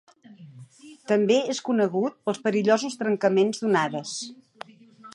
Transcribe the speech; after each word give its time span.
També 1.11 1.37
és 1.55 1.61
conegut 1.69 2.17
pels 2.31 2.41
perillosos 2.47 2.99
trencaments 3.03 3.63
d'onades. 3.65 4.19